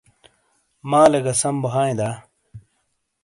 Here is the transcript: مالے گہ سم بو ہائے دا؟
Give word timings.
مالے 0.89 1.19
گہ 1.25 1.33
سم 1.41 1.55
بو 1.61 1.69
ہائے 1.73 1.93
دا؟ 1.99 2.09